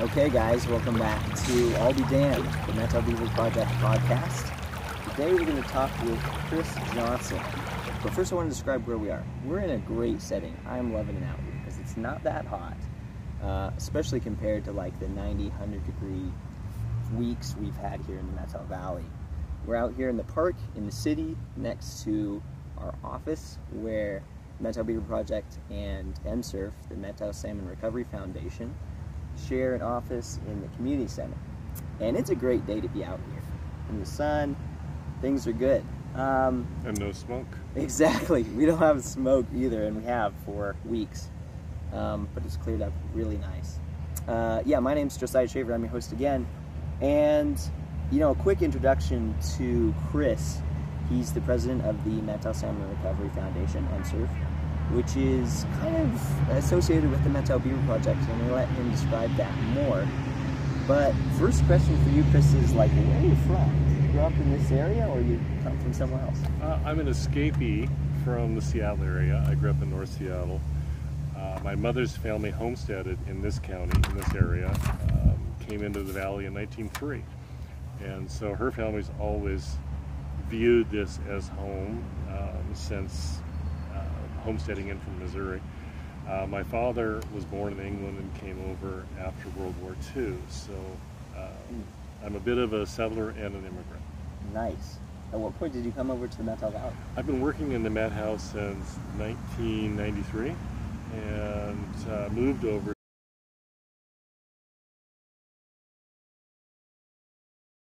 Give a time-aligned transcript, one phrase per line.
[0.00, 4.50] Okay, guys, welcome back to I'll Be Damned, the Methow Beaver Project podcast.
[5.10, 6.18] Today we're going to talk with
[6.48, 7.38] Chris Johnson.
[8.02, 9.22] But first, I want to describe where we are.
[9.44, 10.56] We're in a great setting.
[10.66, 12.78] I'm loving it out here because it's not that hot,
[13.42, 16.32] uh, especially compared to like the 90, 100 degree
[17.14, 19.04] weeks we've had here in the Methow Valley.
[19.66, 22.42] We're out here in the park in the city next to
[22.78, 24.22] our office where
[24.62, 28.74] Methow Beaver Project and MSURF, the Mental Salmon Recovery Foundation,
[29.48, 31.36] share an office in the community center.
[32.00, 33.42] And it's a great day to be out here.
[33.90, 34.56] In the sun,
[35.20, 35.84] things are good.
[36.14, 37.46] Um, and no smoke.
[37.76, 38.42] Exactly.
[38.42, 41.30] We don't have smoke either, and we have for weeks.
[41.92, 43.78] Um, but it's cleared up really nice.
[44.26, 45.72] Uh, yeah, my name's Josiah Shaver.
[45.72, 46.46] I'm your host again.
[47.00, 47.60] And,
[48.10, 50.60] you know, a quick introduction to Chris.
[51.08, 54.28] He's the president of the Methow Salmon Recovery Foundation, MSURF
[54.92, 59.34] which is kind of associated with the Methow Beaver Project, and I'm let him describe
[59.36, 60.06] that more.
[60.86, 64.02] But first question for you, Chris, is like, where are you from?
[64.02, 66.38] You grow up in this area, or you come from somewhere else?
[66.62, 67.88] Uh, I'm an escapee
[68.24, 69.44] from the Seattle area.
[69.46, 70.60] I grew up in North Seattle.
[71.36, 74.68] Uh, my mother's family homesteaded in this county, in this area,
[75.12, 77.22] um, came into the valley in 1903.
[78.04, 79.76] And so her family's always
[80.48, 83.38] viewed this as home um, since
[84.40, 85.60] homesteading in from Missouri.
[86.28, 90.72] Uh, my father was born in England and came over after World War II, so
[91.36, 91.48] uh,
[92.24, 94.02] I'm a bit of a settler and an immigrant.
[94.52, 94.98] Nice.
[95.32, 96.92] At what point did you come over to the Methow?
[97.16, 100.54] I've been working in the Methow since 1993
[101.14, 102.92] and uh, moved over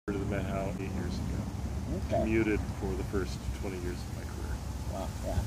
[0.06, 1.40] to the Methow eight years ago.
[2.06, 2.22] Okay.
[2.22, 4.56] Commuted for the first 20 years of my career.
[4.92, 5.38] Wow, yeah.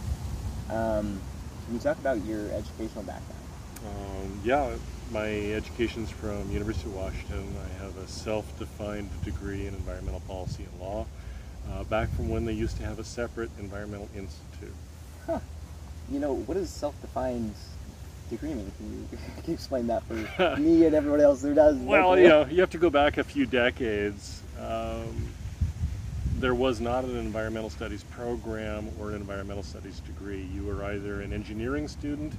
[0.73, 1.21] Um,
[1.65, 3.41] can you talk about your educational background?
[3.85, 4.75] Um, yeah,
[5.11, 7.55] my education's from University of Washington.
[7.63, 11.05] I have a self-defined degree in environmental policy and law,
[11.71, 14.73] uh, back from when they used to have a separate environmental institute.
[15.27, 15.39] Huh.
[16.11, 17.53] You know, what does self-defined
[18.29, 18.71] degree mean?
[18.77, 20.13] Can you, can you explain that for
[20.59, 21.77] me and everyone else who does?
[21.77, 24.41] Well, you know, you have to go back a few decades.
[24.59, 25.32] Um,
[26.43, 30.45] there was not an environmental studies program or an environmental studies degree.
[30.53, 32.33] You were either an engineering student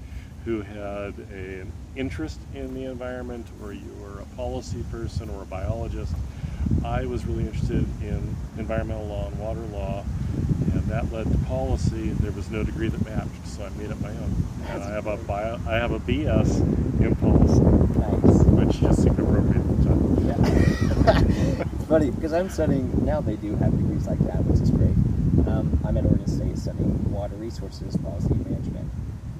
[0.44, 5.40] who had a, an interest in the environment or you were a policy person or
[5.40, 6.14] a biologist.
[6.84, 10.04] I was really interested in environmental law and water law
[10.74, 12.10] and that led to policy.
[12.10, 14.44] There was no degree that matched, so I made up my own.
[14.68, 16.60] And I have a bio, I have a BS
[17.00, 17.60] in policy,
[17.98, 18.44] nice.
[18.48, 21.24] which just seemed appropriate at the time.
[21.24, 21.30] Yeah.
[21.94, 23.20] funny because I'm studying now.
[23.20, 24.96] They do have degrees like that, which is great.
[25.46, 28.90] Um, I'm at Oregon State studying water resources policy and management.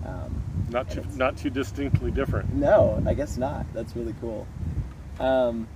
[0.07, 2.55] Um, not too not too distinctly different.
[2.55, 3.67] No, I guess not.
[3.75, 4.47] That's really cool.
[5.19, 5.67] Um,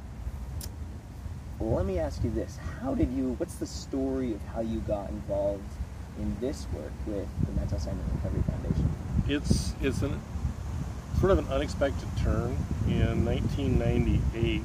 [1.58, 3.34] let me ask you this: How did you?
[3.38, 5.72] What's the story of how you got involved
[6.20, 8.88] in this work with the Methow Salmon Recovery Foundation?
[9.26, 10.20] It's it's an
[11.18, 12.56] sort of an unexpected turn.
[12.86, 14.62] In 1998,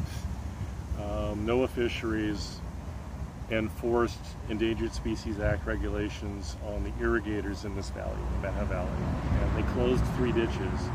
[1.04, 2.60] um, NOAA Fisheries
[3.52, 4.20] enforced
[4.50, 8.90] Endangered Species Act regulations on the irrigators in this valley, the Methow Valley,
[9.42, 10.90] and they closed three ditches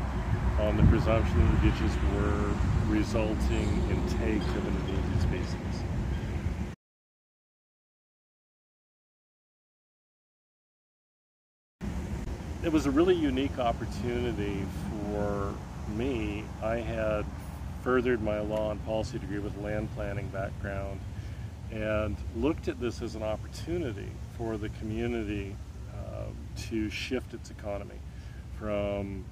[0.59, 2.51] on the presumption that the ditches were
[2.87, 5.83] resulting in take of an endangered species.
[12.61, 15.53] It was a really unique opportunity for
[15.95, 16.43] me.
[16.61, 17.25] I had
[17.81, 20.99] furthered my law and policy degree with land planning background
[21.71, 25.55] and looked at this as an opportunity for the community
[25.93, 26.25] uh,
[26.57, 27.99] to shift its economy
[28.57, 29.23] from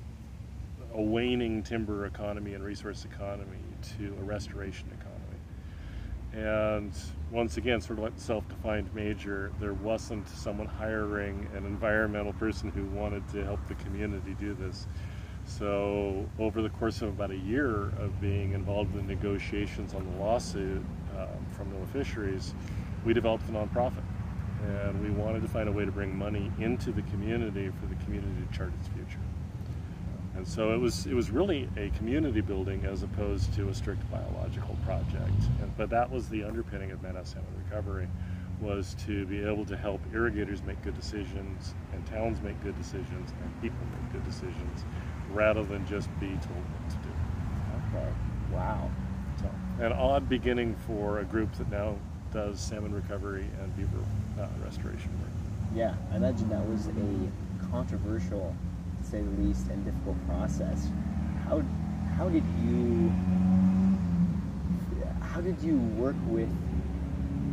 [0.94, 3.60] a waning timber economy and resource economy
[3.98, 5.18] to a restoration economy.
[6.34, 6.92] And
[7.32, 12.70] once again, sort of like the self-defined major, there wasn't someone hiring an environmental person
[12.70, 14.88] who wanted to help the community do this.
[15.48, 20.24] So over the course of about a year of being involved in negotiations on the
[20.24, 20.84] lawsuit
[21.18, 22.54] um, from NOAA Fisheries,
[23.06, 24.04] we developed a nonprofit.
[24.66, 27.96] And we wanted to find a way to bring money into the community for the
[28.04, 29.20] community to chart its future.
[30.36, 34.02] And so it was it was really a community building as opposed to a strict
[34.12, 35.42] biological project.
[35.62, 38.08] And, but that was the underpinning of Methow Salmon Recovery
[38.60, 43.32] was to be able to help irrigators make good decisions and towns make good decisions
[43.42, 44.84] and people make good decisions
[45.38, 47.98] rather than just be told what to do.
[47.98, 48.10] Okay.
[48.52, 48.90] Wow.
[49.40, 49.52] So,
[49.86, 51.96] an odd beginning for a group that now
[52.34, 54.04] does salmon recovery and beaver
[54.42, 55.30] uh, restoration work.
[55.76, 58.56] Yeah, I imagine that was a controversial
[59.02, 60.90] to say the least, and difficult process.
[61.46, 61.62] How
[62.18, 63.12] how did you
[65.22, 66.50] how did you work with?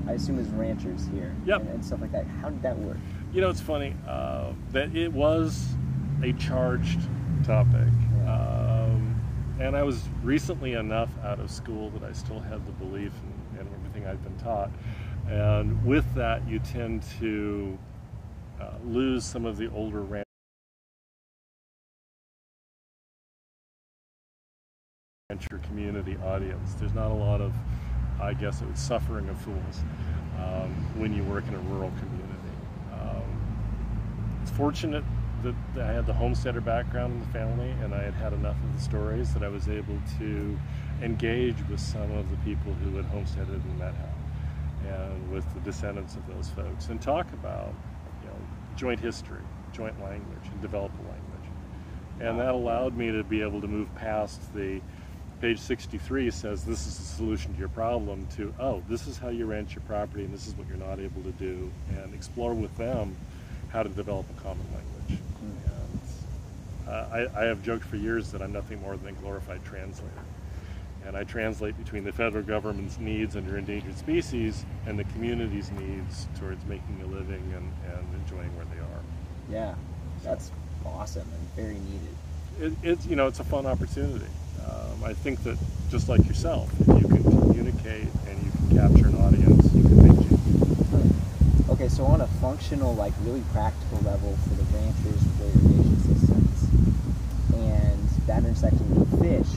[0.09, 1.61] I assume as ranchers here, Yep.
[1.63, 2.27] and, and stuff like that.
[2.41, 2.99] How did that work?
[3.33, 5.75] You know, it's funny uh, that it was
[6.23, 7.01] a charged
[7.43, 7.89] topic.
[8.27, 9.21] Um,
[9.61, 13.61] and I was recently enough out of school that I still had the belief in,
[13.61, 14.71] in everything I'd been taught.
[15.29, 17.79] And with that, you tend to
[18.61, 20.25] uh, lose some of the older rancher
[25.63, 26.75] community audience.
[26.75, 27.55] There's not a lot of,
[28.21, 29.83] I guess it was suffering of fools
[30.39, 32.35] um, when you work in a rural community.
[32.93, 35.05] Um, it's fortunate
[35.45, 38.75] that I had the homesteader background in the family and I had had enough of
[38.75, 40.59] the stories that I was able to
[41.03, 44.09] engage with some of the people who had homesteaded in Methow
[44.89, 47.75] and with the descendants of those folks and talk about
[48.23, 48.37] you know
[48.77, 49.43] joint history,
[49.73, 51.21] joint language, and develop a language.
[52.21, 54.81] And that allowed me to be able to move past the
[55.41, 59.29] page 63 says this is the solution to your problem to oh this is how
[59.29, 62.55] you ranch your property and this is what you're not able to do and explore
[62.55, 63.15] with them
[63.75, 64.94] how to develop a common language.
[65.41, 69.65] And, uh, I, I have joked for years that I'm nothing more than a glorified
[69.65, 70.13] translator.
[71.07, 76.27] And I translate between the federal government's needs under endangered species and the community's needs
[76.39, 79.03] towards making a living and, and enjoying where they are.
[79.51, 79.75] Yeah,
[80.23, 80.51] that's
[80.87, 82.15] awesome and very needed.
[82.61, 84.27] It, it's you know it's a fun opportunity.
[84.67, 85.59] Um, I think that
[85.91, 89.97] just like yourself, if you can communicate and you can capture an audience, you can
[89.97, 90.41] make change.
[91.85, 96.63] Okay, so on a functional, like really practical level for the ranchers, the irrigation systems,
[97.53, 99.53] and that intersection with fish,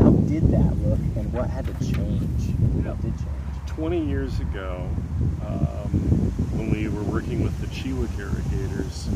[0.00, 2.50] how did that look and what had to change?
[2.82, 3.68] What did change?
[3.68, 4.90] 20 years ago,
[5.46, 5.88] um,
[6.58, 9.08] when we were working with the Chewuch irrigators,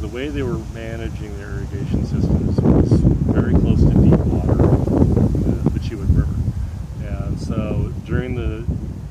[0.00, 3.00] the way they were managing their irrigation systems was
[3.34, 6.28] very close to deep water, uh, the Chewuch River.
[7.04, 8.55] And so during the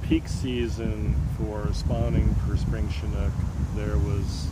[0.07, 3.31] peak season for spawning for spring Chinook,
[3.75, 4.47] there was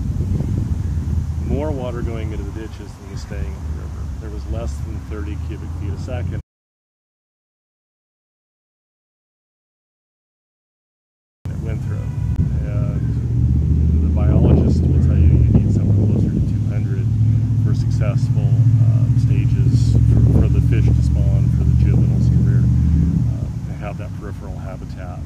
[1.46, 4.02] more water going into the ditches than was staying in the river.
[4.22, 6.40] There was less than 30 cubic feet a second.
[11.46, 11.98] It went through.
[12.66, 17.06] And the biologist will tell you you need somewhere closer to 200
[17.64, 22.58] for successful um, stages for, for the fish to spawn, for the juveniles to rear,
[22.58, 25.20] um, to have that peripheral habitat.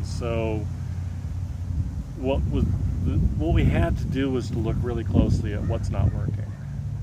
[0.00, 0.66] And so,
[2.16, 2.64] what was
[3.04, 3.64] the, what we
[4.40, 6.50] had to to look really closely at what's not working.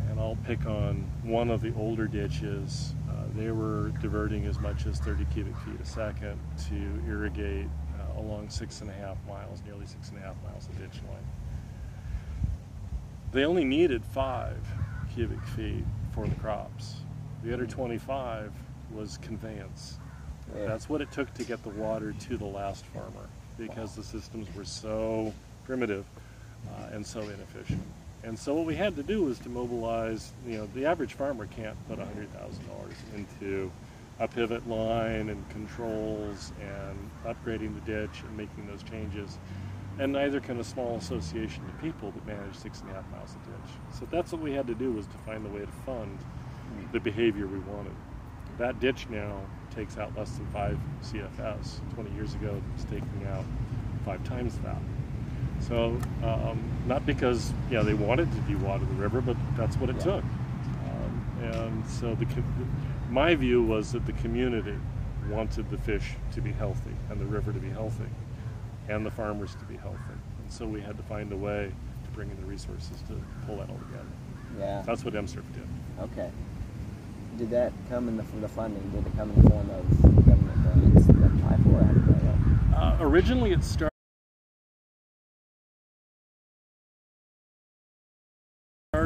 [0.09, 2.93] And I'll pick on one of the older ditches.
[3.09, 6.39] Uh, they were diverting as much as 30 cubic feet a second
[6.69, 7.67] to irrigate
[7.99, 11.01] uh, along six and a half miles, nearly six and a half miles of ditch
[11.07, 11.25] line.
[13.31, 14.65] They only needed five
[15.13, 16.95] cubic feet for the crops.
[17.43, 18.51] The other 25
[18.91, 19.99] was conveyance.
[20.55, 20.65] Yeah.
[20.65, 24.47] That's what it took to get the water to the last farmer because the systems
[24.55, 25.33] were so
[25.65, 26.05] primitive
[26.69, 27.81] uh, and so inefficient.
[28.23, 31.45] And so what we had to do was to mobilize, you know, the average farmer
[31.47, 32.27] can't put $100,000
[33.15, 33.71] into
[34.19, 39.37] a pivot line and controls and upgrading the ditch and making those changes.
[39.99, 43.35] And neither can a small association of people that manage six and a half miles
[43.35, 43.99] of ditch.
[43.99, 46.17] So that's what we had to do was to find the way to fund
[46.91, 47.95] the behavior we wanted.
[48.57, 49.39] That ditch now
[49.73, 51.79] takes out less than five CFS.
[51.93, 53.45] 20 years ago, it was taking out
[54.05, 54.77] five times that.
[55.61, 59.97] So, um, not because yeah they wanted to dewater the river, but that's what it
[59.97, 60.03] Yeah.
[60.03, 60.23] took.
[60.23, 61.23] Um,
[61.53, 62.25] and so the
[63.09, 64.75] my view was that the community
[65.29, 68.09] wanted the fish to be healthy and the river to be healthy,
[68.87, 69.97] and the farmers to be healthy.
[70.43, 71.71] And so we had to find a way
[72.05, 73.13] to bring in the resources to
[73.45, 74.05] pull that all together.
[74.59, 74.81] Yeah.
[74.85, 75.67] That's what MSRF did.
[76.01, 76.29] Okay.
[77.37, 78.89] Did that come in the from the funding?
[78.91, 81.79] Did it come in the form of government grants that apply for?
[81.79, 81.85] it?
[81.85, 82.77] How did that go?
[82.77, 83.91] Uh, originally, it started.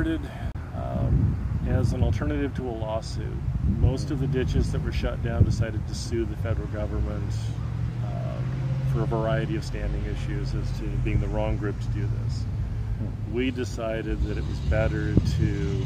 [0.01, 0.31] Started
[0.73, 3.37] um, as an alternative to a lawsuit.
[3.77, 7.31] Most of the ditches that were shut down decided to sue the federal government
[8.07, 8.43] um,
[8.91, 12.45] for a variety of standing issues as to being the wrong group to do this.
[13.31, 15.85] We decided that it was better to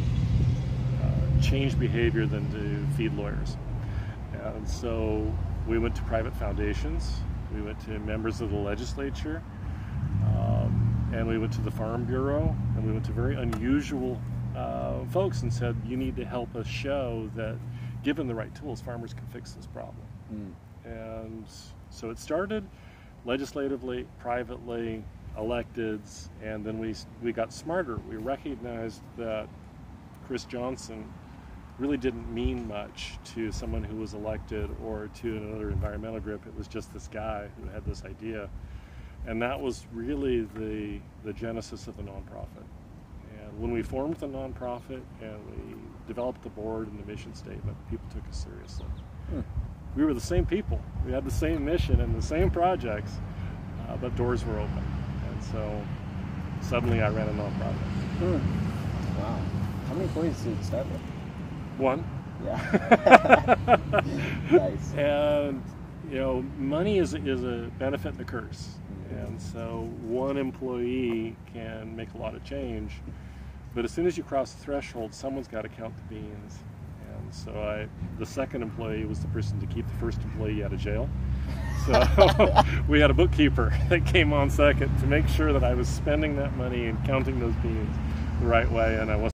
[1.03, 3.57] uh, change behavior than to feed lawyers.
[4.31, 5.29] And so
[5.67, 7.19] we went to private foundations,
[7.53, 9.43] we went to members of the legislature,
[11.15, 14.21] and we went to the Farm Bureau, and we went to very unusual
[14.53, 17.55] uh, folks and said, You need to help us show that,
[18.03, 20.05] given the right tools, farmers can fix this problem.
[20.33, 20.53] Mm.
[20.85, 21.45] And
[21.89, 22.67] so it started
[23.23, 25.05] legislatively, privately,
[25.37, 26.93] electeds, and then we,
[27.23, 27.97] we got smarter.
[28.09, 29.47] We recognized that
[30.27, 31.11] Chris Johnson
[31.79, 36.45] really didn't mean much to someone who was elected or to another environmental group.
[36.45, 38.49] It was just this guy who had this idea.
[39.27, 42.63] And that was really the, the genesis of the nonprofit.
[43.39, 45.75] And when we formed the nonprofit and we
[46.07, 48.85] developed the board and the mission statement, people took us seriously.
[49.29, 49.41] Hmm.
[49.95, 50.79] We were the same people.
[51.05, 53.13] We had the same mission and the same projects,
[53.87, 54.85] uh, but doors were open.
[55.29, 55.81] And so
[56.61, 57.73] suddenly I ran a nonprofit.
[58.19, 59.19] Hmm.
[59.19, 59.41] Wow.
[59.87, 61.01] How many employees did you start with?
[61.79, 62.03] One.
[62.43, 64.01] Yeah.
[64.51, 64.93] nice.
[64.93, 65.63] And
[66.11, 68.75] you know, money is is a benefit and a curse.
[69.11, 72.93] And so one employee can make a lot of change,
[73.73, 76.59] but as soon as you cross the threshold, someone's got to count the beans.
[77.07, 80.73] And so I, the second employee was the person to keep the first employee out
[80.73, 81.09] of jail.
[81.85, 85.87] So we had a bookkeeper that came on second to make sure that I was
[85.87, 87.95] spending that money and counting those beans
[88.39, 89.31] the right way, and I wasn't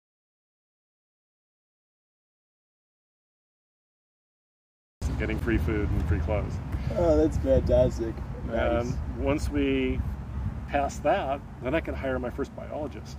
[5.17, 6.53] getting free food and free clothes.
[6.97, 8.15] Oh, that's fantastic.
[8.47, 8.85] Nice.
[8.85, 9.99] And once we
[10.67, 13.17] passed that, then I could hire my first biologist.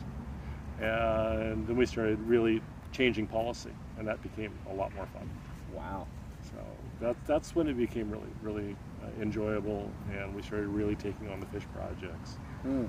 [0.80, 5.28] And then we started really changing policy, and that became a lot more fun.
[5.74, 6.06] Wow.
[6.42, 6.56] So
[7.00, 11.40] that, that's when it became really, really uh, enjoyable, and we started really taking on
[11.40, 12.38] the fish projects.
[12.66, 12.88] Mm.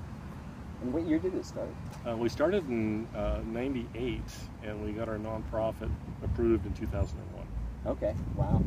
[0.82, 1.68] And what year did it start?
[2.06, 4.20] Uh, we started in uh, 98,
[4.64, 5.90] and we got our nonprofit
[6.22, 7.46] approved in 2001.
[7.86, 8.62] Okay, wow.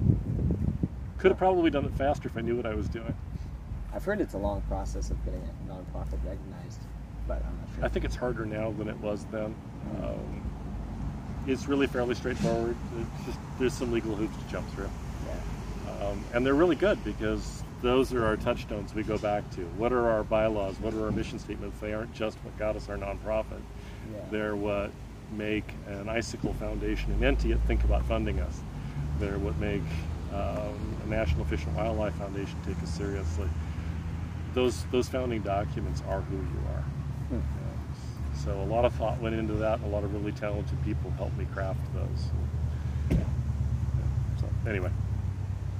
[1.17, 3.15] Could have probably done it faster if I knew what I was doing.
[3.94, 6.82] I've heard it's a long process of getting a nonprofit recognized,
[7.27, 7.86] but I'm not sure.
[7.86, 9.56] I think it's harder now than it was then.
[10.01, 10.44] Um,
[11.48, 12.75] it's really fairly straightforward.
[13.00, 14.89] It's just there's some legal hoops to jump through.
[15.25, 16.08] Yeah.
[16.08, 19.62] Um, and they're really good because those are our touchstones we go back to.
[19.77, 20.79] What are our bylaws?
[20.79, 21.79] What are our mission statements?
[21.79, 23.62] They aren't just what got us our nonprofit.
[24.13, 24.20] Yeah.
[24.29, 24.91] They're what
[25.32, 28.60] make an Icicle Foundation and Entiat think about funding us.
[29.20, 29.82] They're what make
[30.34, 33.48] um, a National Fish and Wildlife Foundation take us seriously.
[34.57, 36.81] Those those founding documents are who you are.
[37.29, 38.43] Hmm.
[38.43, 39.81] So a lot of thought went into that.
[39.81, 43.19] A lot of really talented people helped me craft those.
[44.39, 44.89] So anyway.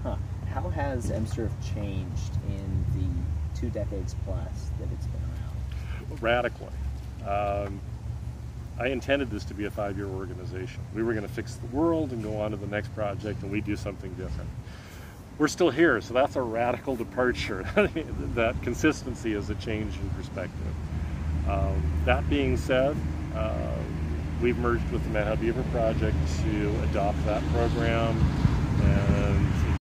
[0.04, 0.18] Huh.
[0.54, 6.22] How has MSurf changed in the two decades plus that it's been around?
[6.22, 6.68] Radically.
[7.28, 7.82] Um,
[8.80, 10.82] I intended this to be a five-year organization.
[10.94, 13.52] We were going to fix the world and go on to the next project, and
[13.52, 14.52] we'd do something different.
[15.40, 17.62] We're still here, so that's a radical departure.
[18.34, 20.74] that consistency is a change in perspective.
[21.48, 22.98] Um, that being said,
[23.36, 23.76] uh,
[24.42, 28.18] we've merged with the Methow Beaver Project to adopt that program
[28.82, 29.78] and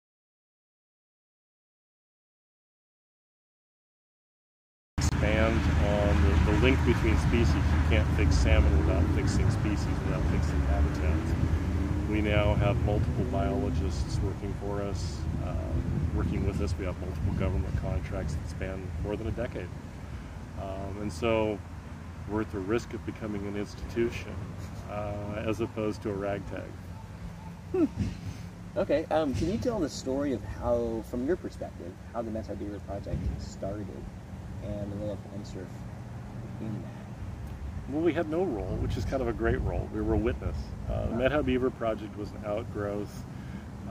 [4.97, 5.55] expand
[5.85, 7.53] on the, the, link between species.
[7.53, 11.72] You can't fix salmon without fixing species, without fixing habitats.
[12.13, 15.55] We now have multiple biologists working for us, uh,
[16.13, 16.75] working with us.
[16.77, 19.67] We have multiple government contracts that span more than a decade.
[20.61, 21.57] Um, and so
[22.29, 24.35] we're at the risk of becoming an institution
[24.91, 26.69] uh, as opposed to a ragtag.
[27.71, 27.85] Hmm.
[28.77, 32.59] Okay, um, can you tell the story of how, from your perspective, how the Methow
[32.59, 33.87] Beaver Project started
[34.63, 35.65] and the role of MSurf
[36.61, 36.92] in that?
[37.89, 39.89] Well, we had no role, which is kind of a great role.
[39.93, 40.55] We were a witness.
[40.89, 43.25] Uh, the Methow Beaver Project was an outgrowth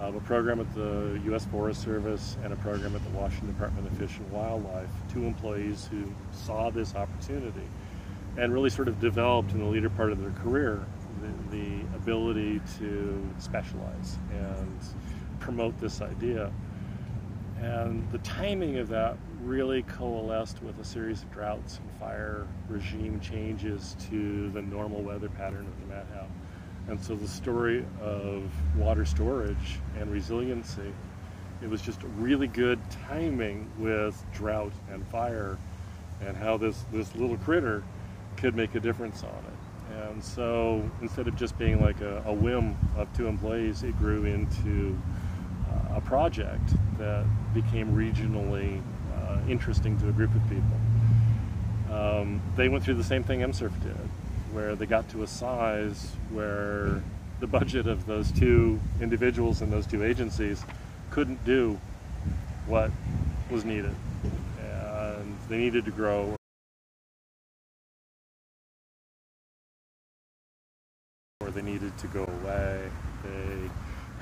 [0.00, 1.44] of a program at the U.S.
[1.46, 4.88] Forest Service and a program at the Washington Department of Fish and Wildlife.
[5.12, 7.68] Two employees who saw this opportunity
[8.38, 10.84] and really sort of developed in the later part of their career
[11.20, 14.78] the, the ability to specialize and
[15.38, 16.50] promote this idea.
[17.62, 23.20] And the timing of that really coalesced with a series of droughts and fire regime
[23.20, 26.26] changes to the normal weather pattern of the Methow.
[26.88, 30.92] And so the story of water storage and resiliency,
[31.62, 35.56] it was just really good timing with drought and fire
[36.20, 37.84] and how this, this little critter
[38.36, 39.94] could make a difference on it.
[40.08, 44.24] And so instead of just being like a, a whim of two employees, it grew
[44.24, 44.98] into
[45.70, 48.80] uh, a project that became regionally
[49.16, 51.96] uh, interesting to a group of people.
[51.96, 53.96] Um, they went through the same thing MSurf did,
[54.52, 57.02] where they got to a size where
[57.40, 60.64] the budget of those two individuals and those two agencies
[61.10, 61.78] couldn't do
[62.66, 62.92] what
[63.50, 63.94] was needed.
[64.60, 66.36] And they needed to grow
[71.40, 72.88] or they needed to go away.
[73.24, 73.70] They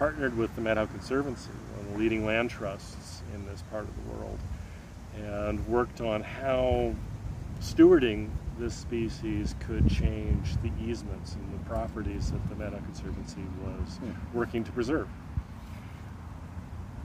[0.00, 3.90] partnered with the Methow Conservancy, one of the leading land trusts in this part of
[3.94, 4.38] the world,
[5.14, 6.94] and worked on how
[7.60, 13.98] stewarding this species could change the easements and the properties that the Methow Conservancy was
[13.98, 14.38] Hmm.
[14.38, 15.06] working to preserve.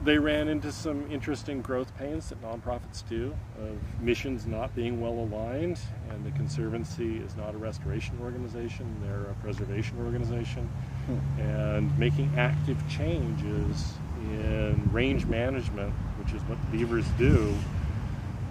[0.06, 5.20] They ran into some interesting growth pains that nonprofits do, of missions not being well
[5.20, 10.70] aligned, and the Conservancy is not a restoration organization, they're a preservation organization.
[11.38, 17.56] And making active changes in range management, which is what beavers do,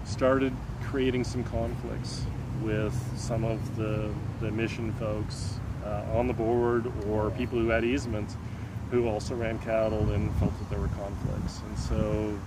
[0.03, 2.25] started creating some conflicts
[2.61, 7.83] with some of the, the mission folks uh, on the board or people who had
[7.83, 8.35] easements
[8.91, 11.61] who also ran cattle and felt that there were conflicts.
[11.61, 12.39] And so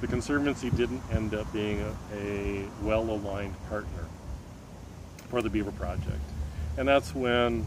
[0.00, 4.06] the Conservancy didn't end up being a, a well aligned partner
[5.28, 6.20] for the Beaver Project.
[6.76, 7.66] And that's when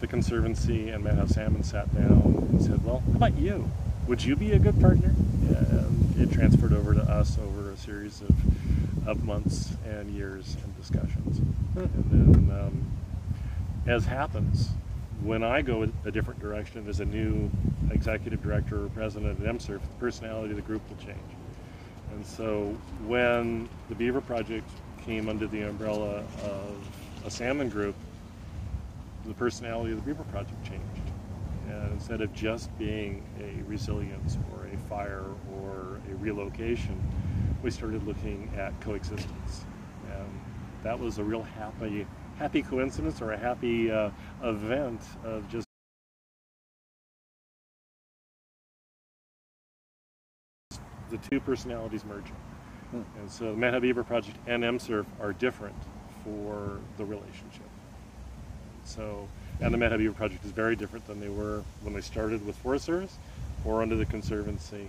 [0.00, 3.70] the Conservancy and Methow Salmon sat down and said, Well, how about you?
[4.06, 5.08] Would you be a good partner?
[5.08, 10.76] And it transferred over to us over a series of, of months and years and
[10.76, 11.38] discussions.
[11.76, 12.90] And then, um,
[13.86, 14.70] as happens,
[15.22, 17.50] when I go a different direction as a new
[17.90, 21.18] executive director or president at MSURF, the personality of the group will change.
[22.12, 22.76] And so
[23.06, 24.68] when the Beaver Project
[25.04, 26.76] came under the umbrella of
[27.26, 27.94] a salmon group,
[29.28, 30.84] the personality of the Beaver Project changed.
[31.68, 36.98] And instead of just being a resilience or a fire or a relocation,
[37.62, 39.66] we started looking at coexistence.
[40.10, 40.40] And
[40.82, 42.06] that was a real happy,
[42.38, 44.10] happy coincidence or a happy uh,
[44.42, 45.66] event of just
[51.10, 52.36] the two personalities merging.
[52.90, 53.02] Hmm.
[53.18, 55.76] And so the Methow Beaver Project and MSURF are different
[56.24, 57.68] for the relationship.
[58.88, 59.28] So,
[59.60, 62.56] and the Methow Beaver Project is very different than they were when they started with
[62.56, 63.18] Forest Service
[63.64, 64.88] or under the Conservancy.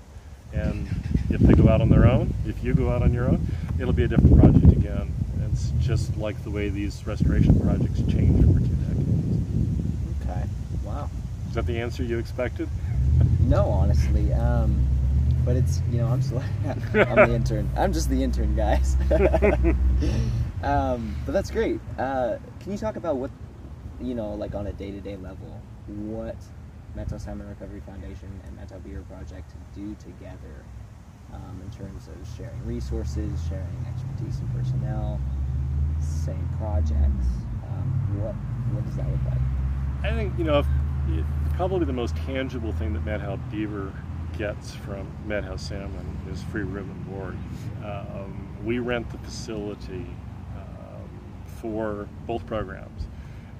[0.54, 0.88] And
[1.30, 3.46] if they go out on their own, if you go out on your own,
[3.78, 5.14] it'll be a different project again.
[5.52, 10.24] It's just like the way these restoration projects change over two decades.
[10.24, 10.44] Okay.
[10.86, 11.10] Wow.
[11.50, 12.70] Is that the answer you expected?
[13.42, 14.32] No, honestly.
[14.32, 14.88] Um,
[15.44, 16.34] but it's you know I'm just
[16.94, 17.70] I'm the intern.
[17.76, 18.96] I'm just the intern, guys.
[20.64, 21.80] um, but that's great.
[21.98, 23.32] Uh, can you talk about what
[24.02, 26.36] you know, like on a day-to-day level, what
[26.96, 30.64] Methow Salmon Recovery Foundation and Methow Beaver Project do together
[31.34, 35.20] um, in terms of sharing resources, sharing expertise and personnel,
[36.00, 37.28] same projects?
[37.64, 38.36] Um, what
[38.74, 39.42] what does that look like?
[40.04, 40.64] I think you know,
[41.56, 43.94] probably the most tangible thing that Methow Beaver
[44.38, 47.38] gets from Methow Salmon is free room and board.
[47.84, 50.06] Um, we rent the facility
[50.56, 51.10] um,
[51.46, 53.08] for both programs,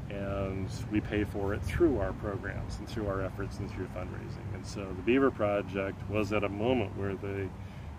[0.10, 4.54] and we pay for it through our programs and through our efforts and through fundraising.
[4.54, 7.48] And so the Beaver Project was at a moment where they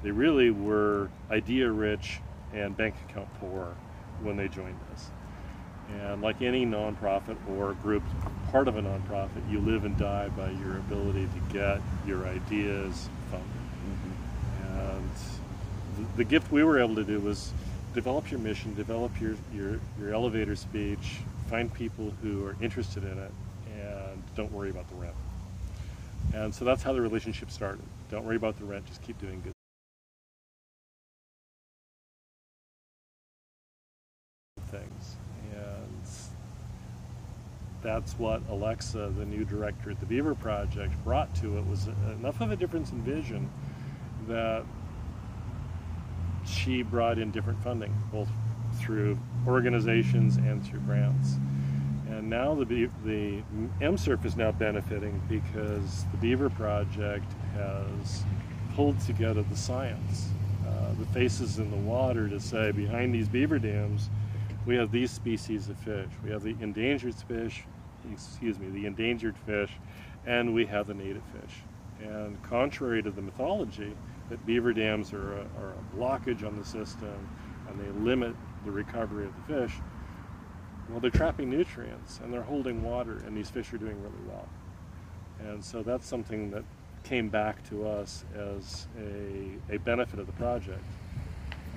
[0.03, 2.21] they really were idea rich
[2.53, 3.77] and bank account poor
[4.23, 5.11] when they joined us.
[6.03, 8.03] And like any nonprofit or group,
[8.51, 13.09] part of a nonprofit, you live and die by your ability to get your ideas
[13.31, 13.49] funded.
[13.51, 14.79] Mm-hmm.
[14.79, 15.11] And
[15.99, 17.53] the, the gift we were able to do was
[17.93, 21.19] develop your mission, develop your, your, your elevator speech,
[21.51, 23.33] find people who are interested in it,
[23.75, 25.17] and don't worry about the rent.
[26.33, 27.85] And so that's how the relationship started.
[28.09, 29.53] Don't worry about the rent, just keep doing good
[34.69, 35.17] things.
[35.53, 36.03] And
[37.83, 42.41] that's what Alexa, the new director at the Beaver Project, brought to it was enough
[42.41, 43.51] of a difference in vision
[44.29, 44.65] that
[46.47, 48.29] she brought in different funding, both
[48.79, 51.37] through organizations and through grants.
[52.09, 53.43] And now the, the
[53.81, 58.25] MSURF is now benefiting because the Beaver Project has
[58.75, 60.29] pulled together the science,
[60.67, 64.11] uh, the faces in the water to say behind these beaver dams,
[64.67, 66.11] we have these species of fish.
[66.23, 67.65] We have the endangered fish,
[68.13, 69.71] excuse me, the endangered fish,
[70.27, 71.57] and we have the native fish.
[72.03, 73.97] And contrary to the mythology
[74.29, 77.29] that beaver dams are a, are a blockage on the system
[77.69, 79.77] and they limit the recovery of the fish,
[80.89, 84.49] well, they're trapping nutrients and they're holding water, and these fish are doing really well.
[85.41, 86.65] And so that's something that
[87.05, 90.85] came back to us as a, a benefit of the project.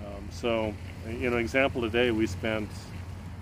[0.06, 0.74] Um, so,
[1.08, 2.70] you know, example today, we spent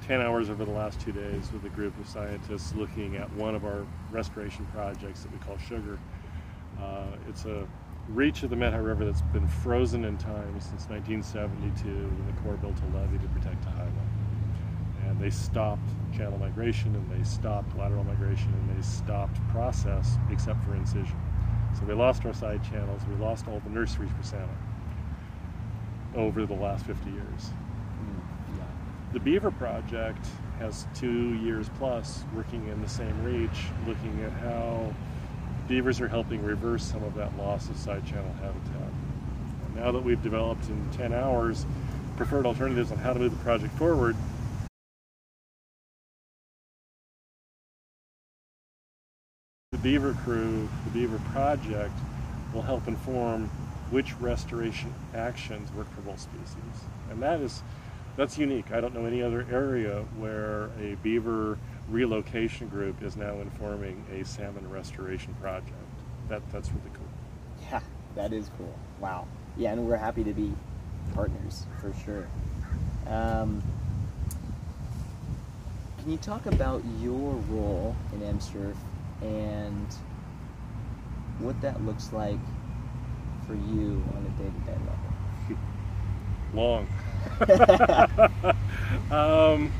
[0.07, 3.55] 10 hours over the last two days with a group of scientists looking at one
[3.55, 5.97] of our restoration projects that we call Sugar.
[6.79, 7.67] Uh, it's a
[8.13, 12.57] reach of the Methow River that's been frozen in time since 1972 when the Corps
[12.57, 13.91] built a levee to protect a highway.
[15.07, 20.63] And they stopped channel migration and they stopped lateral migration and they stopped process except
[20.63, 21.19] for incision.
[21.77, 24.49] So we lost our side channels, we lost all the nurseries for salmon
[26.15, 27.49] over the last 50 years.
[27.97, 29.13] Hmm.
[29.13, 30.25] the Beaver Project
[30.59, 34.93] has two years plus working in the same reach, looking at how
[35.67, 38.91] beavers are helping reverse some of that loss of side channel habitat.
[39.65, 41.65] And now that we've developed in 10 hours
[42.17, 44.15] preferred alternatives on how to move the project forward,
[49.71, 51.93] the Beaver Crew, the Beaver Project,
[52.53, 53.49] will help inform
[53.91, 56.85] which restoration actions work for both species.
[57.09, 57.63] And that is
[58.17, 58.71] that's unique.
[58.71, 61.57] I don't know any other area where a beaver
[61.91, 65.75] relocation group is now informing a salmon restoration project.
[66.29, 67.07] That that's really cool.
[67.69, 67.81] Yeah,
[68.15, 68.73] that is cool.
[68.99, 69.27] Wow.
[69.57, 70.53] Yeah, and we're happy to be
[71.13, 72.25] partners for sure.
[73.07, 73.61] Um,
[75.99, 78.75] can you talk about your role in MSurf
[79.21, 79.87] and
[81.39, 82.39] what that looks like
[83.45, 85.11] for you on a day-to-day level?
[86.53, 86.87] Long.
[89.11, 89.71] um,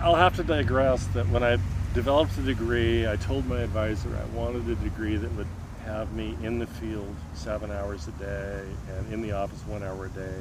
[0.00, 1.58] I'll have to digress that when I
[1.92, 5.48] developed the degree, I told my advisor I wanted a degree that would
[5.84, 8.62] have me in the field seven hours a day
[8.96, 10.36] and in the office one hour a day,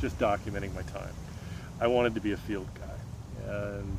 [0.00, 1.12] just documenting my time.
[1.80, 3.52] I wanted to be a field guy.
[3.52, 3.96] And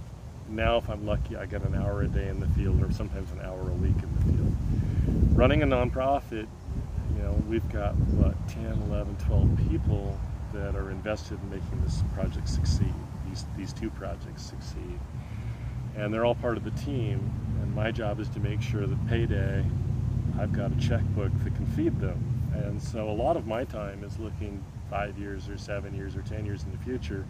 [0.50, 3.32] now, if I'm lucky, I get an hour a day in the field or sometimes
[3.32, 5.38] an hour a week in the field.
[5.38, 6.48] Running a nonprofit,
[7.15, 10.20] you know, we've got, what, 10, 11, 12 people
[10.54, 12.93] that are invested in making this project succeed,
[13.38, 15.00] these, these two projects succeed.
[15.95, 19.08] And they're all part of the team, and my job is to make sure that
[19.08, 19.65] payday,
[20.39, 22.23] I've got a checkbook that can feed them.
[22.54, 26.21] And so a lot of my time is looking five years or seven years or
[26.21, 27.26] 10 years in the future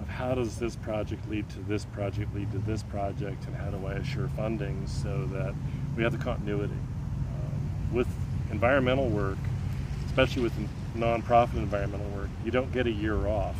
[0.00, 3.70] of how does this project lead to this project, lead to this project, and how
[3.70, 5.54] do I assure funding so that
[5.96, 6.72] we have the continuity.
[6.72, 8.08] Um, with
[8.50, 9.38] environmental work,
[10.06, 10.52] especially with
[10.96, 13.56] nonprofit environmental work, you don't get a year off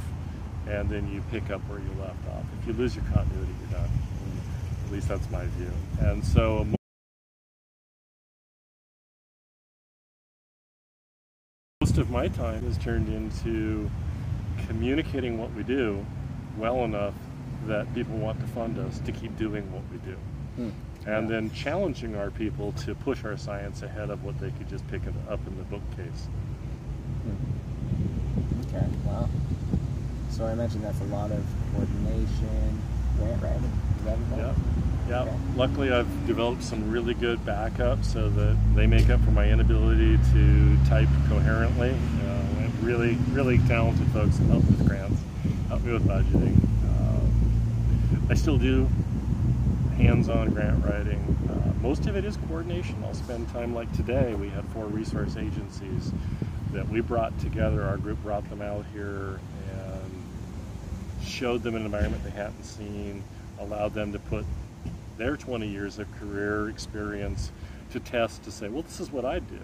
[0.69, 2.45] and then you pick up where you left off.
[2.61, 3.91] If you lose your continuity, you're done.
[4.87, 5.73] At least that's my view.
[6.01, 6.67] And so
[11.81, 13.91] most of my time is turned into
[14.67, 16.05] communicating what we do
[16.57, 17.15] well enough
[17.67, 20.17] that people want to fund us to keep doing what we do.
[20.57, 20.71] Hmm.
[21.07, 21.37] And yeah.
[21.37, 25.03] then challenging our people to push our science ahead of what they could just pick
[25.29, 26.29] up in the bookcase.
[27.23, 28.77] Hmm.
[28.77, 29.29] Okay, wow.
[30.31, 32.81] So I imagine that's a lot of coordination,
[33.19, 33.73] grant writing.
[34.37, 34.55] Yeah.
[35.09, 35.23] Yeah.
[35.23, 35.37] Okay.
[35.57, 40.19] Luckily, I've developed some really good backup so that they make up for my inability
[40.33, 41.91] to type coherently.
[41.91, 45.21] Uh, really, really talented folks that help with grants,
[45.69, 46.57] help me with budgeting.
[46.89, 48.89] Um, I still do
[49.97, 51.21] hands-on grant writing.
[51.51, 52.97] Uh, most of it is coordination.
[53.05, 54.35] I'll spend time like today.
[54.35, 56.13] We had four resource agencies
[56.73, 57.83] that we brought together.
[57.83, 59.41] Our group brought them out here
[61.25, 63.23] showed them an environment they hadn't seen,
[63.59, 64.45] allowed them to put
[65.17, 67.53] their 20 years of career experience
[67.93, 69.61] to test to say, well, this is what I do.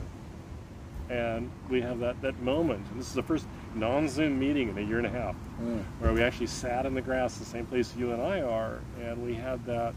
[1.08, 4.80] And we have that, that moment, and this is the first non-Zoom meeting in a
[4.80, 5.82] year and a half, mm.
[6.00, 9.24] where we actually sat in the grass, the same place you and I are, and
[9.24, 9.94] we had that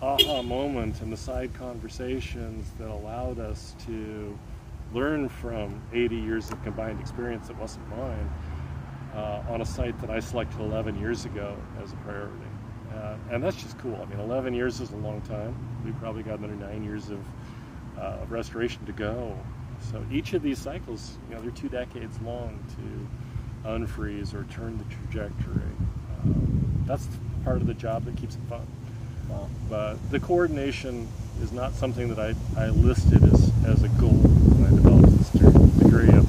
[0.00, 4.36] aha moment and the side conversations that allowed us to
[4.92, 8.30] learn from 80 years of combined experience that wasn't mine
[9.14, 12.36] uh, on a site that I selected 11 years ago as a priority.
[12.94, 13.98] Uh, and that's just cool.
[14.00, 15.54] I mean, 11 years is a long time.
[15.84, 17.20] We've probably got another nine years of,
[17.98, 19.36] uh, restoration to go.
[19.90, 24.78] So each of these cycles, you know, they're two decades long to unfreeze or turn
[24.78, 25.62] the trajectory.
[26.22, 27.08] Um, that's
[27.44, 28.66] part of the job that keeps it fun.
[29.28, 29.48] Wow.
[29.68, 31.08] But the coordination
[31.40, 35.30] is not something that I, I listed as, as a goal when I developed this
[35.30, 36.28] degree of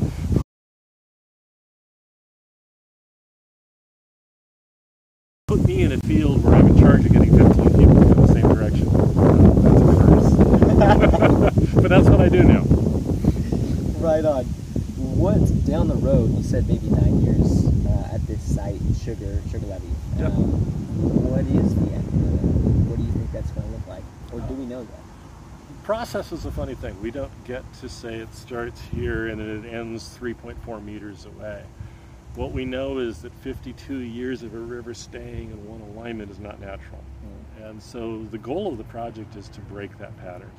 [5.54, 8.28] put me in a field where I'm in charge of getting 15 people in the
[8.28, 8.86] same direction.
[10.80, 11.74] That's a curse.
[11.76, 12.64] but that's what I do now.
[14.00, 14.46] Right on.
[15.18, 16.36] What down the road?
[16.38, 19.88] You said maybe nine years uh, at this site, Sugar Sugar Levee.
[20.18, 20.28] Yep.
[20.28, 20.44] Um,
[21.30, 22.90] what is the end?
[22.90, 25.00] What do you think that's going to look like, or do we know that?
[25.84, 26.96] process is a funny thing.
[27.02, 31.62] We don't get to say it starts here and then it ends 3.4 meters away.
[32.36, 36.40] What we know is that 52 years of a river staying in one alignment is
[36.40, 37.04] not natural.
[37.60, 37.70] Mm.
[37.70, 40.52] And so the goal of the project is to break that pattern.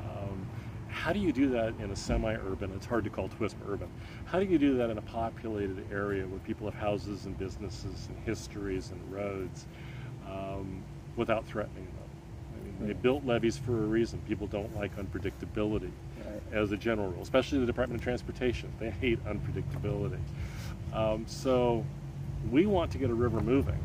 [0.00, 0.46] Um,
[0.88, 3.88] how do you do that in a semi-urban, it's hard to call Twisp urban,
[4.26, 8.08] how do you do that in a populated area where people have houses and businesses
[8.08, 9.66] and histories and roads
[10.26, 10.82] um,
[11.16, 12.00] without threatening them?
[12.86, 14.22] They built levees for a reason.
[14.26, 15.90] People don't like unpredictability
[16.24, 16.42] right.
[16.52, 18.72] as a general rule, especially the Department of Transportation.
[18.78, 20.18] They hate unpredictability.
[20.92, 21.84] Um, so
[22.50, 23.78] we want to get a river moving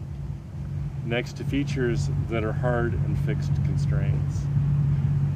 [1.05, 4.41] next to features that are hard and fixed constraints.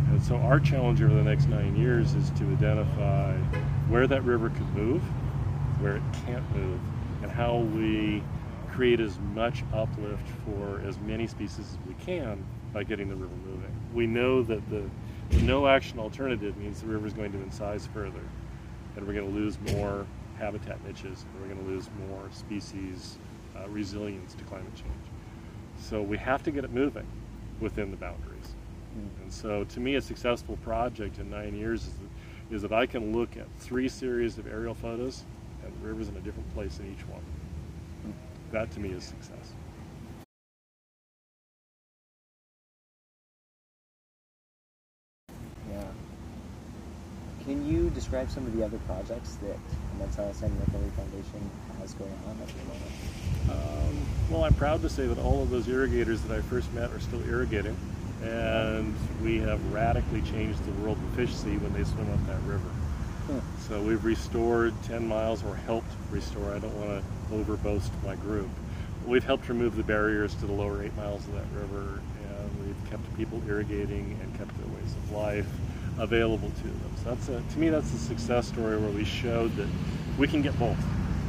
[0.10, 3.38] And so our challenge over the next nine years is to identify
[3.88, 5.04] where that river can move,
[5.80, 6.80] where it can't move,
[7.22, 8.24] and how we
[8.72, 13.36] create as much uplift for as many species as we can by getting the river
[13.46, 13.72] moving.
[13.94, 14.84] We know that the
[15.42, 18.24] no action alternative means the river is going to incise further,
[18.96, 20.08] and we're going to lose more
[20.40, 23.18] habitat niches, and we're going to lose more species
[23.56, 24.94] uh, resilience to climate change.
[25.80, 27.06] So we have to get it moving
[27.60, 28.56] within the boundaries.
[28.98, 29.24] Mm.
[29.24, 32.86] And so to me, a successful project in nine years is that, is that I
[32.86, 35.24] can look at three series of aerial photos
[35.64, 37.22] and the river's in a different place in each one.
[38.08, 38.14] Mm.
[38.52, 39.54] That to me is success.
[47.46, 49.58] Can you describe some of the other projects that
[49.98, 51.50] Methow Salmon Recovery Foundation
[51.80, 53.90] has going on at the moment?
[53.90, 56.92] Um, well, I'm proud to say that all of those irrigators that I first met
[56.92, 57.78] are still irrigating,
[58.24, 62.42] and we have radically changed the world of fish see when they swim up that
[62.42, 62.70] river.
[63.28, 63.40] Hmm.
[63.68, 66.54] So we've restored 10 miles, or helped restore.
[66.54, 68.50] I don't want to overboast my group.
[69.06, 72.90] We've helped remove the barriers to the lower eight miles of that river, and we've
[72.90, 75.48] kept people irrigating and kept their ways of life
[76.00, 76.92] available to them.
[77.04, 79.68] So that's a, to me, that's a success story where we showed that
[80.18, 80.78] we can get both.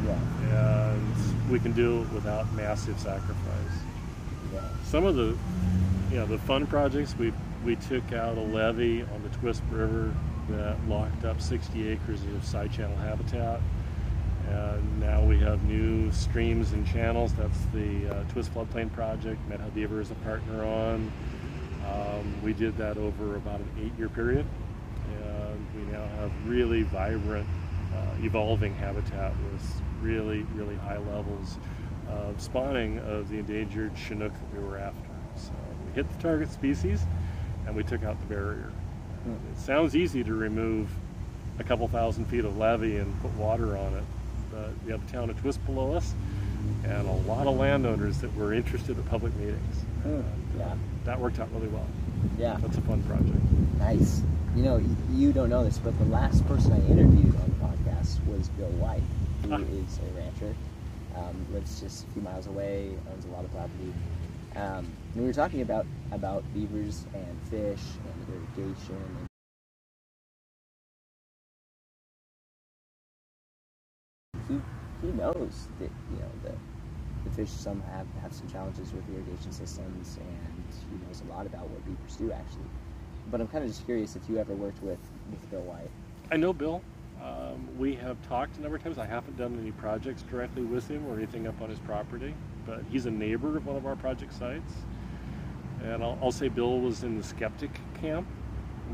[0.07, 0.93] Yeah.
[0.93, 3.37] And we can do it without massive sacrifice.
[4.53, 4.61] Yeah.
[4.85, 5.37] Some of the,
[6.11, 7.33] you know, the fun projects we
[7.65, 10.15] we took out a levee on the Twisp River
[10.49, 13.61] that locked up 60 acres of side channel habitat.
[14.49, 17.35] And now we have new streams and channels.
[17.35, 19.39] That's the uh, Twisp Floodplain Project.
[19.49, 21.13] Methow Beaver is a partner on.
[21.87, 24.47] Um, we did that over about an eight-year period,
[26.01, 27.47] now have really vibrant,
[27.95, 31.59] uh, evolving habitat with really, really high levels
[32.09, 35.11] of spawning of the endangered Chinook that we were after.
[35.37, 35.53] So
[35.87, 37.03] we hit the target species,
[37.67, 38.73] and we took out the barrier.
[39.25, 39.33] Hmm.
[39.53, 40.91] It sounds easy to remove
[41.59, 44.05] a couple thousand feet of levee and put water on it,
[44.51, 46.15] but we have the town of Twisp below us,
[46.85, 49.77] and a lot of landowners that were interested at public meetings.
[50.03, 50.23] Hmm.
[50.59, 51.87] yeah that worked out really well.
[52.39, 52.57] Yeah.
[52.61, 53.35] That's a fun project.
[53.79, 54.23] Nice.
[54.57, 54.83] You know,
[55.13, 58.67] you don't know this, but the last person I interviewed on the podcast was Bill
[58.83, 59.03] White,
[59.45, 59.59] who ah.
[59.59, 60.55] is a rancher,
[61.17, 63.93] um, lives just a few miles away, owns a lot of property.
[64.57, 69.29] Um, and we were talking about about beavers and fish and irrigation and
[74.49, 76.53] he he knows that you know the
[77.25, 81.47] the fish some have, have some challenges with irrigation systems and he knows a lot
[81.47, 82.90] about what beavers do actually.
[83.31, 84.99] But I'm kind of just curious if you ever worked with,
[85.31, 85.91] with Bill White.
[86.31, 86.83] I know Bill.
[87.23, 88.99] Um, we have talked a number of times.
[88.99, 92.35] I haven't done any projects directly with him or anything up on his property,
[92.67, 94.73] but he's a neighbor of one of our project sites.
[95.83, 98.27] And I'll, I'll say Bill was in the skeptic camp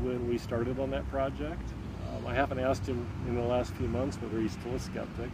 [0.01, 1.61] when we started on that project.
[2.09, 5.29] Um, I haven't asked him in the last few months whether he's still a skeptic,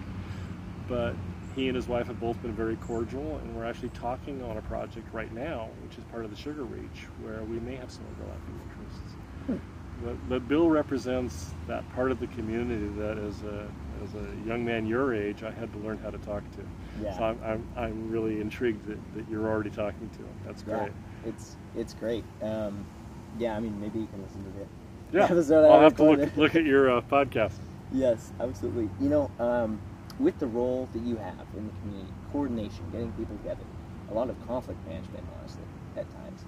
[0.87, 1.15] but
[1.55, 4.61] he and his wife have both been very cordial, and we're actually talking on a
[4.61, 8.03] project right now, which is part of the Sugar Reach, where we may have some
[8.11, 9.13] overlapping interests.
[9.47, 9.57] Hmm.
[10.03, 13.67] But, but, Bill represents that part of the community that, as a
[14.03, 16.63] as a young man your age, I had to learn how to talk to.
[17.01, 17.17] Yeah.
[17.17, 20.33] So I'm, I'm, I'm really intrigued that, that you're already talking to him.
[20.45, 20.77] That's great.
[20.77, 22.23] Yeah, it's it's great.
[22.41, 22.85] Um,
[23.37, 24.67] yeah, I mean, maybe you can listen to it.
[25.13, 25.27] Yeah,
[25.67, 27.53] I'll have to look, look at your uh, podcast.
[27.91, 28.89] Yes, absolutely.
[28.99, 29.79] You know, um,
[30.19, 33.63] with the role that you have in the community, coordination, getting people together,
[34.11, 35.63] a lot of conflict management, honestly,
[35.95, 36.45] at times.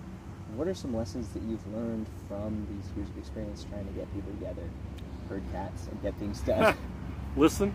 [0.56, 4.14] What are some lessons that you've learned from these years of experience trying to get
[4.14, 4.70] people together,
[5.28, 6.76] herd cats, and get things done?
[7.36, 7.74] Listen.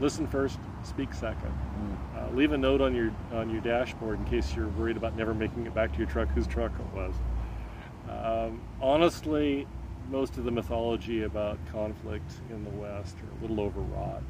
[0.00, 0.58] Listen first.
[0.84, 1.50] Speak second.
[1.50, 1.96] Mm.
[2.16, 5.34] Uh, leave a note on your on your dashboard in case you're worried about never
[5.34, 6.28] making it back to your truck.
[6.28, 7.14] Whose truck it was.
[8.08, 9.66] Um, honestly,
[10.10, 14.22] most of the mythology about conflict in the West are a little overwrought.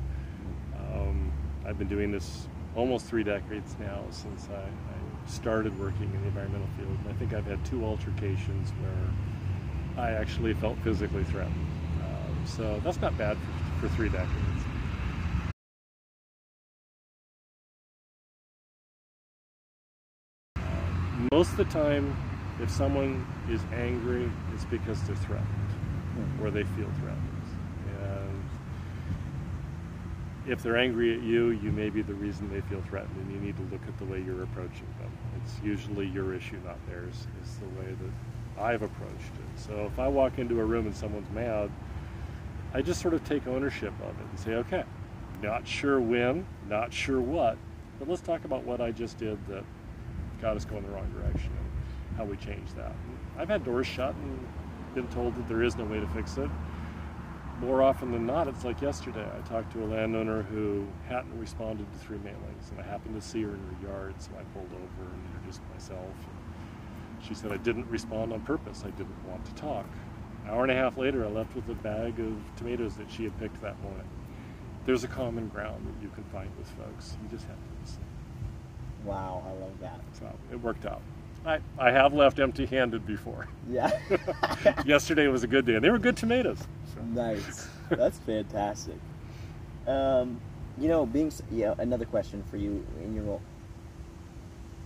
[1.68, 6.20] Um, I've been doing this almost three decades now since I, I, started working in
[6.22, 6.96] the environmental field.
[7.04, 11.66] And I think I've had two altercations where I actually felt physically threatened.
[12.02, 13.36] Um, so that's not bad
[13.78, 14.30] for, for three decades.
[21.30, 22.16] most of the time,
[22.62, 26.42] if someone is angry, it's because they're threatened hmm.
[26.42, 27.37] or they feel threatened
[30.48, 33.38] if they're angry at you, you may be the reason they feel threatened, and you
[33.38, 35.10] need to look at the way you're approaching them.
[35.36, 39.60] It's usually your issue, not theirs, is the way that I've approached it.
[39.60, 41.70] So if I walk into a room and someone's mad,
[42.72, 44.84] I just sort of take ownership of it and say, okay,
[45.42, 47.56] not sure when, not sure what,
[47.98, 49.64] but let's talk about what I just did that
[50.40, 52.94] got us going the wrong direction and how we change that.
[53.38, 54.48] I've had doors shut and
[54.94, 56.50] been told that there is no way to fix it.
[57.60, 59.26] More often than not, it's like yesterday.
[59.36, 63.26] I talked to a landowner who hadn't responded to three mailings, and I happened to
[63.26, 66.04] see her in her yard, so I pulled over and introduced myself.
[66.04, 68.84] And she said I didn't respond on purpose.
[68.86, 69.86] I didn't want to talk.
[70.44, 73.24] An hour and a half later, I left with a bag of tomatoes that she
[73.24, 74.08] had picked that morning.
[74.86, 77.16] There's a common ground that you can find with folks.
[77.22, 78.02] You just have to listen.
[79.04, 80.00] Wow, I love that.
[80.12, 81.02] So it worked out.
[81.44, 83.48] I, I have left empty handed before.
[83.68, 83.90] Yeah.
[84.86, 86.58] Yesterday was a good day, and they were good tomatoes.
[86.94, 87.02] So.
[87.02, 87.68] nice.
[87.90, 88.98] That's fantastic.
[89.86, 90.40] Um,
[90.78, 93.42] you know, being yeah, another question for you in your role.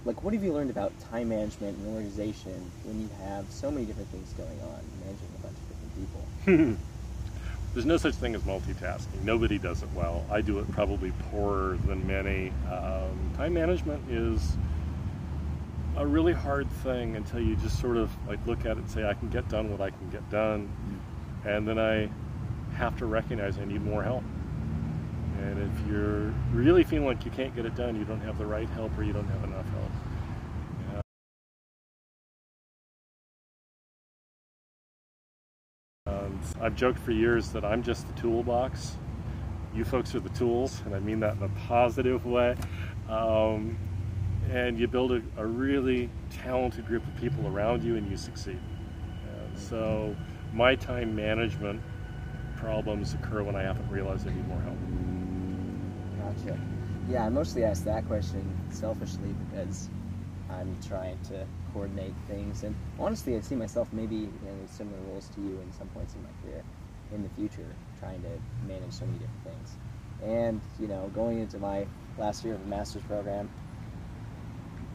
[0.05, 3.87] Like, what have you learned about time management and organization when you have so many
[3.87, 6.87] different things going on, managing a bunch of different people?
[7.75, 9.23] There's no such thing as multitasking.
[9.23, 10.27] Nobody does it well.
[10.31, 12.53] I do it probably poorer than many.
[12.71, 14.57] Um, time management is
[15.97, 19.09] a really hard thing until you just sort of like look at it and say,
[19.09, 20.71] I can get done what I can get done,
[21.45, 22.09] and then I
[22.75, 24.25] have to recognize I need more help.
[25.39, 28.47] And if you're really feeling like you can't get it done, you don't have the
[28.47, 29.91] right help or you don't have enough help.
[36.07, 38.97] And I've joked for years that I'm just the toolbox.
[39.75, 42.57] You folks are the tools, and I mean that in a positive way.
[43.09, 43.79] Um,
[44.51, 48.61] and you build a, a really talented group of people around you, and you succeed.
[49.35, 50.15] And so,
[50.53, 51.81] my time management
[52.57, 54.77] problems occur when I haven't realized I need more help.
[56.19, 56.59] Gotcha.
[57.09, 59.89] Yeah, I mostly ask that question selfishly because
[60.51, 65.41] I'm trying to coordinate things, and honestly, I see myself maybe in similar roles to
[65.41, 66.63] you in some points in my career
[67.13, 67.67] in the future,
[67.99, 68.29] trying to
[68.67, 69.77] manage so many different things.
[70.23, 71.87] And you know, going into my
[72.19, 73.51] last year of the master's program,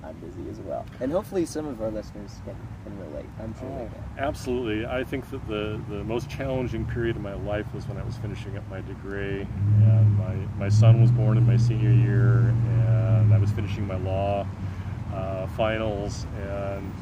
[0.08, 3.26] I'm busy as well, and hopefully, some of our listeners can, can relate.
[3.42, 4.24] I'm sure they Oh, can.
[4.24, 4.86] absolutely.
[4.86, 8.16] I think that the, the most challenging period of my life was when I was
[8.18, 9.42] finishing up my degree.
[9.42, 13.98] And my, my son was born in my senior year, and I was finishing my
[13.98, 14.48] law
[15.14, 16.26] uh, finals.
[16.42, 16.94] And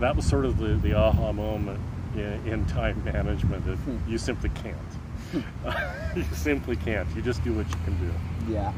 [0.00, 1.80] that was sort of the, the aha moment
[2.14, 4.10] in, in time management that Hmm.
[4.10, 4.76] you simply can't.
[6.16, 7.08] you simply can't.
[7.16, 8.52] You just do what you can do.
[8.52, 8.72] Yeah.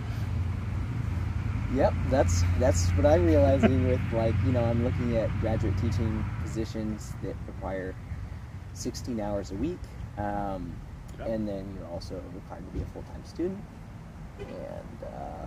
[1.75, 6.25] Yep, that's that's what I'm realizing with like you know I'm looking at graduate teaching
[6.43, 7.95] positions that require
[8.73, 9.79] 16 hours a week,
[10.17, 10.73] um,
[11.19, 11.29] Yep.
[11.29, 13.59] and then you're also required to be a full-time student,
[14.39, 15.47] and uh,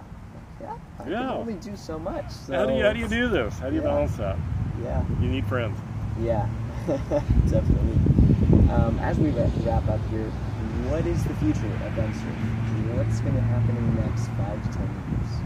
[0.62, 1.18] yeah, I Yeah.
[1.20, 2.30] can only do so much.
[2.30, 3.58] So how, do you, how do you do this?
[3.58, 3.88] How do you Yeah.
[3.88, 4.38] balance that?
[4.84, 5.80] Yeah, You need friends.
[6.20, 6.48] yeah,
[7.48, 7.98] definitely.
[8.70, 10.30] Um, as we wrap up here,
[10.90, 12.98] what is the future of Unsurf?
[12.98, 15.41] What's going to happen in the next five to ten years?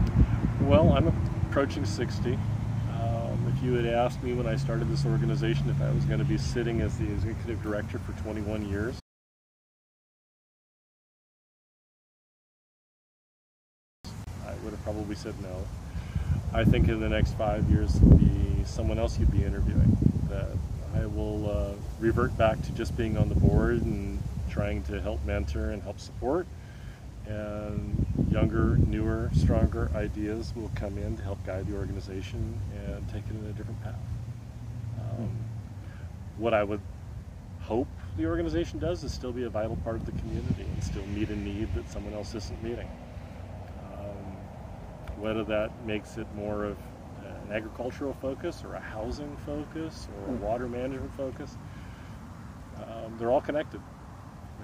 [0.66, 1.06] Well, I'm
[1.48, 2.32] approaching 60.
[2.32, 6.18] Um, if you had asked me when I started this organization if I was going
[6.18, 8.98] to be sitting as the executive director for 21 years,
[14.44, 15.64] I would have probably said no.
[16.52, 19.96] I think in the next five years it'll be someone else you'd be interviewing.
[20.28, 20.48] That
[20.96, 25.24] I will uh, revert back to just being on the board and trying to help
[25.24, 26.48] mentor and help support
[27.26, 27.98] and
[28.30, 33.30] younger, newer, stronger ideas will come in to help guide the organization and take it
[33.30, 33.94] in a different path.
[35.00, 35.30] Um,
[36.38, 36.80] what I would
[37.60, 41.06] hope the organization does is still be a vital part of the community and still
[41.06, 42.88] meet a need that someone else isn't meeting.
[43.82, 44.36] Um,
[45.16, 46.78] whether that makes it more of
[47.44, 50.42] an agricultural focus or a housing focus or a Hmm.
[50.42, 51.56] water management focus,
[52.76, 53.80] um, they're all connected.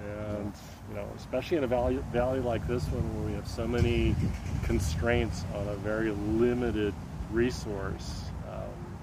[0.01, 0.53] And
[0.89, 4.15] you know, especially in a valley, valley like this one, where we have so many
[4.63, 6.93] constraints on a very limited
[7.31, 8.97] resource, um,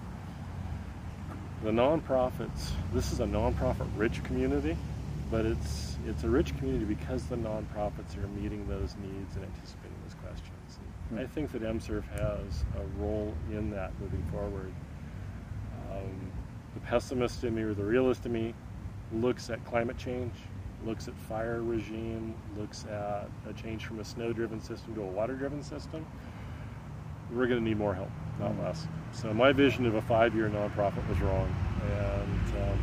[1.63, 2.73] the nonprofits.
[2.93, 4.77] This is a nonprofit-rich community,
[5.31, 9.97] but it's it's a rich community because the nonprofits are meeting those needs and anticipating
[10.05, 10.79] those questions.
[11.11, 11.33] And I Hmm.
[11.33, 14.73] think that MSRF has a role in that moving forward.
[15.93, 16.31] Um,
[16.75, 18.55] the pessimist in me or the realist in me
[19.13, 20.33] looks at climate change,
[20.85, 25.63] looks at fire regime, looks at a change from a snow-driven system to a water-driven
[25.63, 26.07] system.
[27.33, 28.11] We're going to need more help,
[28.41, 28.65] not Mm.
[28.65, 28.87] less.
[29.13, 31.49] So my vision of a five-year nonprofit was wrong,
[31.85, 32.79] and um,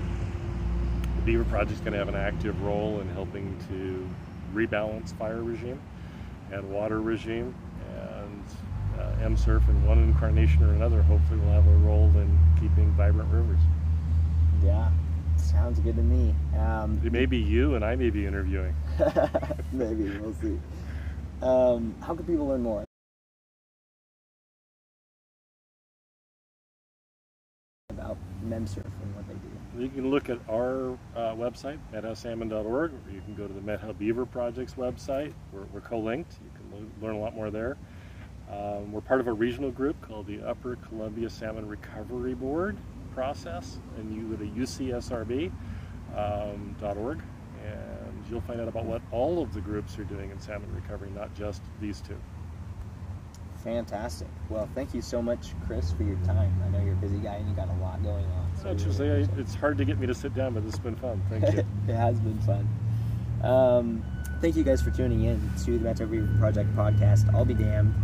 [1.17, 4.07] the Beaver Project's going to have an active role in helping to
[4.53, 5.79] rebalance fire regime
[6.51, 7.53] and water regime,
[7.97, 8.43] and
[8.99, 13.29] uh, MSRF in one incarnation or another hopefully will have a role in keeping vibrant
[13.33, 13.59] rivers.
[14.63, 14.89] Yeah,
[15.47, 16.35] Sounds good to me.
[16.59, 18.75] Um, it may be you and I may be interviewing.
[19.71, 20.59] Maybe, we'll see.
[21.41, 22.83] Um, how can people learn more?
[27.89, 29.83] About MemSurf and what they do.
[29.83, 33.97] You can look at our uh, website, methowsalmon.org, or you can go to the Methow
[33.97, 35.31] Beaver Project's website.
[35.53, 36.35] We're, we're co linked.
[36.43, 37.77] You can learn a lot more there.
[38.51, 42.75] Um, we're part of a regional group called the Upper Columbia Salmon Recovery Board
[43.17, 45.51] process, and you go to ucsrb.org,
[46.83, 47.23] um,
[47.65, 51.09] and you'll find out about what all of the groups are doing in salmon recovery,
[51.15, 52.15] not just these two.
[53.63, 54.27] Fantastic.
[54.49, 56.53] Well, thank you so much, Chris, for your time.
[56.63, 58.51] I know you're a busy guy and you got a lot going on.
[58.55, 60.95] So really say, it's hard to get me to sit down, but this has been
[60.95, 61.19] fun.
[61.27, 61.65] Thank you.
[61.87, 62.69] it has been fun.
[63.43, 64.05] Um,
[64.41, 67.33] thank you guys for tuning in to the Methow Beaver Project podcast.
[67.33, 67.95] I'll be damned.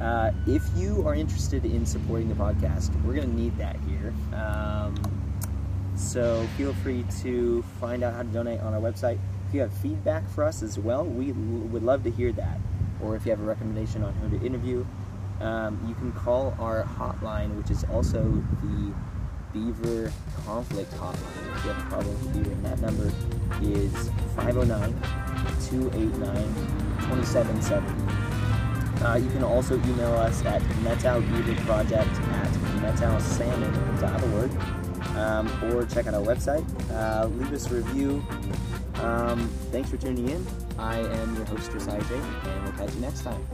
[0.00, 4.14] Uh, if you are interested in supporting the podcast, we're going to need that here.
[4.32, 4.94] Um,
[5.96, 9.18] so feel free to find out how to donate on our website.
[9.48, 12.60] If you have feedback for us as well, we would love to hear that.
[13.02, 14.86] Or if you have a recommendation on who to interview,
[15.40, 18.22] um, you can call our hotline, which is also
[18.62, 18.94] the
[19.52, 20.12] Beaver
[20.44, 21.56] Conflict Hotline.
[21.56, 23.10] If you have a problem with beaver, and that number
[23.62, 24.92] is 509
[25.70, 26.54] 289
[27.08, 28.27] 2770.
[29.02, 34.50] Uh, you can also email us at methowbeaverproject at methowsalmon.org
[35.16, 36.64] um, or check out our website.
[36.92, 38.24] Uh, leave us a review.
[38.94, 40.46] Um, thanks for tuning in.
[40.78, 43.46] I am your host, Josiah J, and we'll catch you next time.